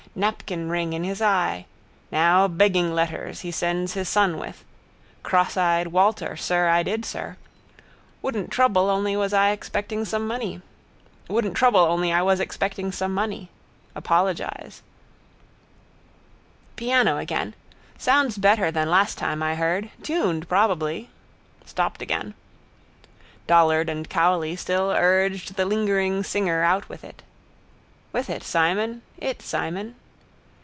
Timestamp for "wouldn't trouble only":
8.21-9.13